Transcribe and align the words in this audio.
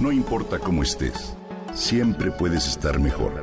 No 0.00 0.10
importa 0.10 0.58
cómo 0.58 0.82
estés, 0.82 1.36
siempre 1.74 2.30
puedes 2.30 2.66
estar 2.66 2.98
mejor. 2.98 3.34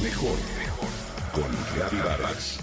Mejor, 0.00 0.36
mejor. 0.56 0.88
Con 1.32 1.98
Vargas. 2.04 2.60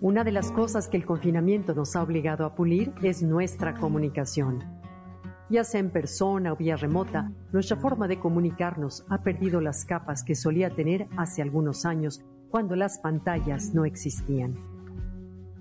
Una 0.00 0.24
de 0.24 0.32
las 0.32 0.50
cosas 0.52 0.88
que 0.88 0.96
el 0.96 1.04
confinamiento 1.04 1.74
nos 1.74 1.96
ha 1.96 2.02
obligado 2.02 2.46
a 2.46 2.54
pulir 2.54 2.94
es 3.02 3.22
nuestra 3.22 3.74
comunicación. 3.74 4.81
Ya 5.52 5.64
sea 5.64 5.80
en 5.80 5.90
persona 5.90 6.54
o 6.54 6.56
vía 6.56 6.76
remota, 6.76 7.30
nuestra 7.52 7.76
forma 7.76 8.08
de 8.08 8.18
comunicarnos 8.18 9.04
ha 9.10 9.22
perdido 9.22 9.60
las 9.60 9.84
capas 9.84 10.24
que 10.24 10.34
solía 10.34 10.70
tener 10.70 11.08
hace 11.18 11.42
algunos 11.42 11.84
años 11.84 12.22
cuando 12.50 12.74
las 12.74 12.98
pantallas 12.98 13.74
no 13.74 13.84
existían. 13.84 14.54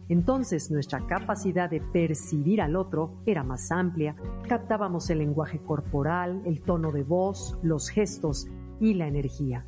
Entonces 0.08 0.72
nuestra 0.72 1.06
capacidad 1.08 1.70
de 1.70 1.82
percibir 1.82 2.62
al 2.62 2.78
otro 2.78 3.22
era 3.26 3.44
más 3.44 3.70
amplia, 3.70 4.16
captábamos 4.48 5.10
el 5.10 5.18
lenguaje 5.18 5.60
corporal, 5.60 6.42
el 6.46 6.62
tono 6.62 6.94
de 6.94 7.04
voz, 7.04 7.60
los 7.62 7.90
gestos 7.90 8.48
y 8.80 8.94
la 8.94 9.08
energía. 9.08 9.66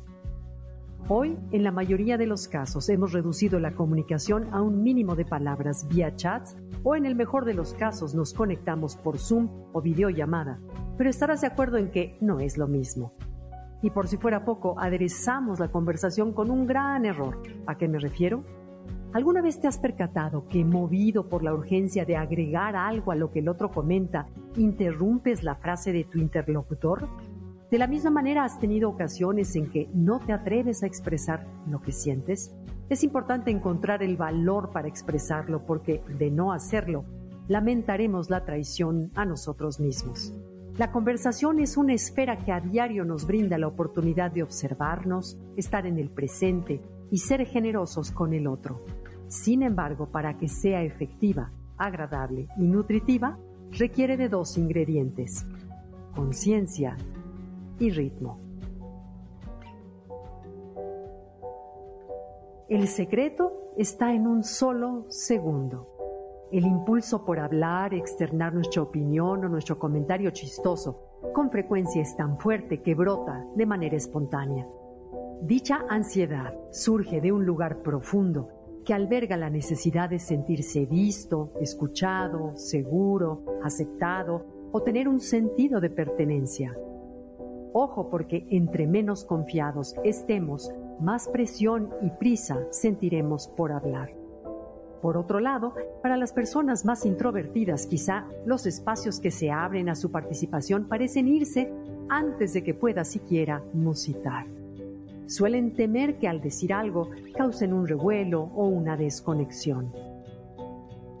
Hoy, 1.06 1.38
en 1.50 1.64
la 1.64 1.70
mayoría 1.70 2.16
de 2.16 2.26
los 2.26 2.48
casos, 2.48 2.88
hemos 2.88 3.12
reducido 3.12 3.60
la 3.60 3.74
comunicación 3.74 4.48
a 4.52 4.62
un 4.62 4.82
mínimo 4.82 5.14
de 5.16 5.26
palabras 5.26 5.86
vía 5.86 6.16
chats 6.16 6.56
o 6.82 6.96
en 6.96 7.04
el 7.04 7.14
mejor 7.14 7.44
de 7.44 7.52
los 7.52 7.74
casos 7.74 8.14
nos 8.14 8.32
conectamos 8.32 8.96
por 8.96 9.18
Zoom 9.18 9.50
o 9.74 9.82
videollamada. 9.82 10.60
Pero 10.96 11.10
estarás 11.10 11.42
de 11.42 11.48
acuerdo 11.48 11.76
en 11.76 11.90
que 11.90 12.16
no 12.22 12.40
es 12.40 12.56
lo 12.56 12.68
mismo. 12.68 13.12
Y 13.82 13.90
por 13.90 14.08
si 14.08 14.16
fuera 14.16 14.46
poco, 14.46 14.80
aderezamos 14.80 15.60
la 15.60 15.68
conversación 15.68 16.32
con 16.32 16.50
un 16.50 16.66
gran 16.66 17.04
error. 17.04 17.42
¿A 17.66 17.76
qué 17.76 17.86
me 17.86 17.98
refiero? 17.98 18.42
¿Alguna 19.12 19.42
vez 19.42 19.60
te 19.60 19.68
has 19.68 19.78
percatado 19.78 20.48
que, 20.48 20.64
movido 20.64 21.28
por 21.28 21.44
la 21.44 21.52
urgencia 21.52 22.06
de 22.06 22.16
agregar 22.16 22.76
algo 22.76 23.12
a 23.12 23.14
lo 23.14 23.30
que 23.30 23.40
el 23.40 23.50
otro 23.50 23.70
comenta, 23.70 24.26
interrumpes 24.56 25.42
la 25.42 25.54
frase 25.54 25.92
de 25.92 26.04
tu 26.04 26.18
interlocutor? 26.18 27.06
De 27.74 27.78
la 27.78 27.88
misma 27.88 28.10
manera 28.10 28.44
has 28.44 28.60
tenido 28.60 28.88
ocasiones 28.88 29.56
en 29.56 29.68
que 29.68 29.88
no 29.92 30.20
te 30.20 30.32
atreves 30.32 30.84
a 30.84 30.86
expresar 30.86 31.44
lo 31.68 31.82
que 31.82 31.90
sientes. 31.90 32.54
Es 32.88 33.02
importante 33.02 33.50
encontrar 33.50 34.00
el 34.04 34.16
valor 34.16 34.70
para 34.70 34.86
expresarlo 34.86 35.60
porque 35.66 36.00
de 36.16 36.30
no 36.30 36.52
hacerlo, 36.52 37.04
lamentaremos 37.48 38.30
la 38.30 38.44
traición 38.44 39.10
a 39.16 39.24
nosotros 39.24 39.80
mismos. 39.80 40.32
La 40.78 40.92
conversación 40.92 41.58
es 41.58 41.76
una 41.76 41.94
esfera 41.94 42.38
que 42.38 42.52
a 42.52 42.60
diario 42.60 43.04
nos 43.04 43.26
brinda 43.26 43.58
la 43.58 43.66
oportunidad 43.66 44.30
de 44.30 44.44
observarnos, 44.44 45.36
estar 45.56 45.84
en 45.84 45.98
el 45.98 46.10
presente 46.10 46.80
y 47.10 47.18
ser 47.18 47.44
generosos 47.44 48.12
con 48.12 48.34
el 48.34 48.46
otro. 48.46 48.84
Sin 49.26 49.64
embargo, 49.64 50.06
para 50.12 50.38
que 50.38 50.46
sea 50.46 50.84
efectiva, 50.84 51.50
agradable 51.76 52.46
y 52.56 52.68
nutritiva, 52.68 53.36
requiere 53.72 54.16
de 54.16 54.28
dos 54.28 54.58
ingredientes, 54.58 55.44
conciencia 56.14 56.96
y 57.78 57.90
ritmo. 57.90 58.38
El 62.68 62.88
secreto 62.88 63.72
está 63.76 64.14
en 64.14 64.26
un 64.26 64.42
solo 64.42 65.04
segundo. 65.08 65.86
El 66.50 66.64
impulso 66.66 67.24
por 67.24 67.38
hablar, 67.38 67.94
externar 67.94 68.54
nuestra 68.54 68.82
opinión 68.82 69.44
o 69.44 69.48
nuestro 69.48 69.78
comentario 69.78 70.30
chistoso 70.30 71.20
con 71.34 71.50
frecuencia 71.50 72.00
es 72.00 72.16
tan 72.16 72.38
fuerte 72.38 72.80
que 72.80 72.94
brota 72.94 73.44
de 73.54 73.66
manera 73.66 73.96
espontánea. 73.96 74.66
Dicha 75.42 75.84
ansiedad 75.88 76.54
surge 76.70 77.20
de 77.20 77.32
un 77.32 77.44
lugar 77.44 77.82
profundo 77.82 78.48
que 78.84 78.94
alberga 78.94 79.36
la 79.36 79.50
necesidad 79.50 80.08
de 80.08 80.18
sentirse 80.18 80.86
visto, 80.86 81.52
escuchado, 81.60 82.56
seguro, 82.56 83.44
aceptado 83.62 84.46
o 84.72 84.82
tener 84.82 85.08
un 85.08 85.20
sentido 85.20 85.80
de 85.80 85.90
pertenencia. 85.90 86.74
Ojo 87.76 88.08
porque 88.08 88.46
entre 88.50 88.86
menos 88.86 89.24
confiados 89.24 89.96
estemos, 90.04 90.70
más 91.00 91.26
presión 91.26 91.90
y 92.02 92.10
prisa 92.10 92.56
sentiremos 92.70 93.48
por 93.48 93.72
hablar. 93.72 94.10
Por 95.02 95.16
otro 95.16 95.40
lado, 95.40 95.74
para 96.00 96.16
las 96.16 96.32
personas 96.32 96.84
más 96.84 97.04
introvertidas 97.04 97.86
quizá 97.86 98.26
los 98.46 98.64
espacios 98.66 99.18
que 99.18 99.32
se 99.32 99.50
abren 99.50 99.88
a 99.88 99.96
su 99.96 100.12
participación 100.12 100.84
parecen 100.84 101.26
irse 101.26 101.72
antes 102.08 102.52
de 102.52 102.62
que 102.62 102.74
pueda 102.74 103.04
siquiera 103.04 103.60
musitar. 103.72 104.46
Suelen 105.26 105.74
temer 105.74 106.18
que 106.18 106.28
al 106.28 106.40
decir 106.40 106.72
algo 106.72 107.10
causen 107.36 107.72
un 107.72 107.88
revuelo 107.88 108.52
o 108.54 108.68
una 108.68 108.96
desconexión. 108.96 109.90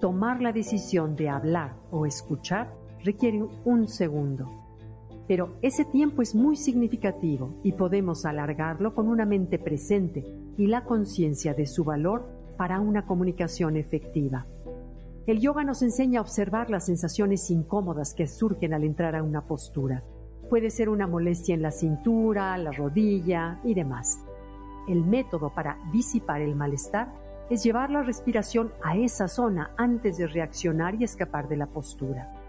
Tomar 0.00 0.40
la 0.40 0.52
decisión 0.52 1.16
de 1.16 1.30
hablar 1.30 1.72
o 1.90 2.06
escuchar 2.06 2.72
requiere 3.02 3.44
un 3.64 3.88
segundo 3.88 4.63
pero 5.26 5.56
ese 5.62 5.84
tiempo 5.84 6.22
es 6.22 6.34
muy 6.34 6.56
significativo 6.56 7.54
y 7.62 7.72
podemos 7.72 8.26
alargarlo 8.26 8.94
con 8.94 9.08
una 9.08 9.24
mente 9.24 9.58
presente 9.58 10.24
y 10.56 10.66
la 10.66 10.84
conciencia 10.84 11.54
de 11.54 11.66
su 11.66 11.84
valor 11.84 12.26
para 12.56 12.80
una 12.80 13.06
comunicación 13.06 13.76
efectiva. 13.76 14.46
El 15.26 15.40
yoga 15.40 15.64
nos 15.64 15.80
enseña 15.80 16.18
a 16.18 16.22
observar 16.22 16.68
las 16.68 16.86
sensaciones 16.86 17.50
incómodas 17.50 18.12
que 18.12 18.26
surgen 18.26 18.74
al 18.74 18.84
entrar 18.84 19.16
a 19.16 19.22
una 19.22 19.46
postura. 19.46 20.02
Puede 20.50 20.70
ser 20.70 20.90
una 20.90 21.06
molestia 21.06 21.54
en 21.54 21.62
la 21.62 21.70
cintura, 21.70 22.56
la 22.58 22.72
rodilla 22.72 23.60
y 23.64 23.72
demás. 23.72 24.20
El 24.86 25.02
método 25.06 25.50
para 25.54 25.78
disipar 25.90 26.42
el 26.42 26.54
malestar 26.54 27.08
es 27.48 27.64
llevar 27.64 27.90
la 27.90 28.02
respiración 28.02 28.72
a 28.82 28.96
esa 28.96 29.28
zona 29.28 29.70
antes 29.78 30.18
de 30.18 30.26
reaccionar 30.26 30.94
y 30.96 31.04
escapar 31.04 31.48
de 31.48 31.56
la 31.56 31.66
postura. 31.66 32.43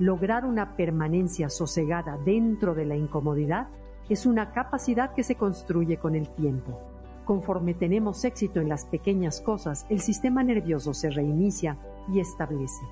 Lograr 0.00 0.46
una 0.46 0.76
permanencia 0.76 1.50
sosegada 1.50 2.16
dentro 2.24 2.74
de 2.74 2.86
la 2.86 2.96
incomodidad 2.96 3.68
es 4.08 4.24
una 4.24 4.50
capacidad 4.52 5.12
que 5.12 5.22
se 5.22 5.34
construye 5.34 5.98
con 5.98 6.14
el 6.14 6.26
tiempo. 6.30 6.80
Conforme 7.26 7.74
tenemos 7.74 8.24
éxito 8.24 8.60
en 8.60 8.70
las 8.70 8.86
pequeñas 8.86 9.42
cosas, 9.42 9.84
el 9.90 10.00
sistema 10.00 10.42
nervioso 10.42 10.94
se 10.94 11.10
reinicia 11.10 11.76
y 12.10 12.18
establece. 12.18 12.82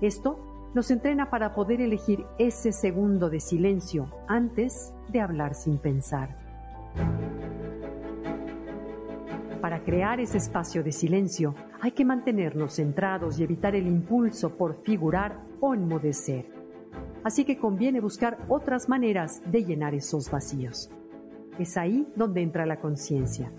Esto 0.00 0.38
nos 0.72 0.90
entrena 0.90 1.28
para 1.28 1.54
poder 1.54 1.82
elegir 1.82 2.24
ese 2.38 2.72
segundo 2.72 3.28
de 3.28 3.40
silencio 3.40 4.08
antes 4.26 4.94
de 5.10 5.20
hablar 5.20 5.54
sin 5.54 5.76
pensar. 5.76 6.47
Para 9.78 9.90
crear 9.92 10.18
ese 10.18 10.38
espacio 10.38 10.82
de 10.82 10.90
silencio 10.90 11.54
hay 11.80 11.92
que 11.92 12.04
mantenernos 12.04 12.74
centrados 12.74 13.38
y 13.38 13.44
evitar 13.44 13.76
el 13.76 13.86
impulso 13.86 14.56
por 14.56 14.82
figurar 14.82 15.38
o 15.60 15.72
enmudecer. 15.72 16.46
Así 17.22 17.44
que 17.44 17.58
conviene 17.58 18.00
buscar 18.00 18.38
otras 18.48 18.88
maneras 18.88 19.40
de 19.46 19.64
llenar 19.64 19.94
esos 19.94 20.32
vacíos. 20.32 20.90
Es 21.60 21.76
ahí 21.76 22.08
donde 22.16 22.42
entra 22.42 22.66
la 22.66 22.80
conciencia. 22.80 23.52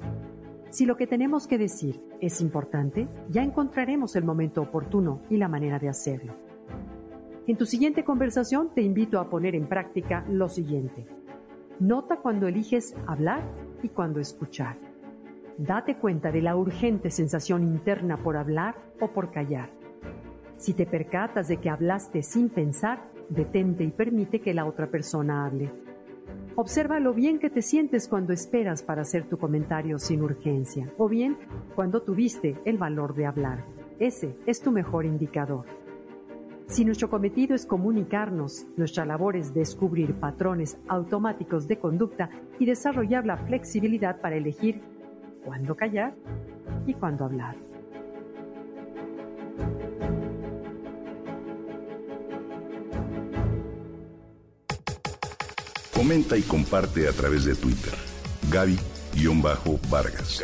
Si 0.72 0.85
lo 0.85 0.97
que 0.97 1.08
tenemos 1.08 1.47
que 1.47 1.58
decir 1.58 2.02
es 2.19 2.41
importante, 2.41 3.08
ya 3.29 3.41
encontraremos 3.41 4.18
el 4.18 4.25
momento 4.25 4.62
oportuno 4.62 5.22
y 5.29 5.38
la 5.38 5.47
manera 5.47 5.79
de 5.79 5.88
hacerlo. 5.88 6.34
En 7.47 7.56
tu 7.56 7.66
siguiente 7.66 8.03
conversación 8.03 8.72
te 8.75 8.81
invito 8.81 9.22
a 9.22 9.29
poner 9.29 9.56
en 9.56 9.68
práctica 9.68 10.25
lo 10.28 10.50
siguiente. 10.50 11.08
Nota 11.79 12.18
cuando 12.18 12.50
eliges 12.50 12.94
hablar 13.08 13.41
y 13.81 13.88
cuando 13.88 14.19
escuchar. 14.19 14.88
Date 15.59 15.97
cuenta 15.97 16.31
de 16.31 16.42
la 16.42 16.56
urgente 16.56 17.12
sensación 17.12 17.64
interna 17.64 18.16
por 18.16 18.38
hablar 18.38 18.75
o 19.02 19.09
por 19.09 19.30
callar. 19.30 19.70
Si 20.56 20.74
te 20.74 20.86
percatas 20.86 21.50
de 21.50 21.58
que 21.58 21.70
hablaste 21.70 22.24
sin 22.24 22.47
pensar, 22.47 23.12
detente 23.28 23.84
y 23.84 23.92
permite 23.92 24.40
que 24.40 24.53
la 24.53 24.64
otra 24.64 24.88
persona 24.88 25.46
hable. 25.46 25.70
Observa 26.56 27.02
lo 27.02 27.14
bien 27.14 27.40
que 27.40 27.50
te 27.50 27.61
sientes 27.61 28.08
cuando 28.08 28.32
esperas 28.32 28.84
para 28.84 29.02
hacer 29.02 29.28
tu 29.28 29.38
comentario 29.38 30.00
sin 30.00 30.22
urgencia, 30.22 30.88
o 30.97 31.09
bien 31.09 31.35
cuando 31.76 32.03
tuviste 32.03 32.55
el 32.64 32.78
valor 32.78 33.14
de 33.14 33.26
hablar. 33.26 33.66
Ese 34.00 34.38
es 34.46 34.62
tu 34.62 34.72
mejor 34.72 35.05
indicador. 35.05 35.66
Si 36.67 36.85
nuestro 36.85 37.09
cometido 37.09 37.53
es 37.53 37.66
comunicarnos, 37.66 38.66
nuestra 38.78 39.03
labor 39.03 39.35
es 39.35 39.53
descubrir 39.53 40.14
patrones 40.14 40.78
automáticos 40.88 41.67
de 41.67 41.79
conducta 41.79 42.29
y 42.59 42.66
desarrollar 42.66 43.26
la 43.26 43.35
flexibilidad 43.35 44.22
para 44.22 44.38
elegir 44.38 44.79
cuándo 45.44 45.76
callar 45.76 46.16
y 46.86 46.94
cuándo 46.94 47.26
hablar. 47.26 47.56
Comenta 55.94 56.38
y 56.38 56.41
comparte 56.44 57.08
a 57.08 57.12
través 57.12 57.46
de 57.46 57.56
Twitter. 57.56 57.94
Gaby-Vargas. 58.50 60.41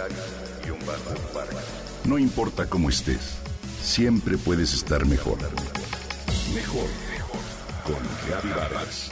No 2.04 2.20
importa 2.20 2.70
cómo 2.70 2.90
estés, 2.90 3.38
siempre 3.82 4.38
puedes 4.38 4.74
estar 4.74 5.06
mejor. 5.06 5.38
Mejor, 6.54 6.90
mejor. 7.10 7.40
Con 7.86 7.96
Gaby 8.30 8.50
Vargas. 8.50 9.12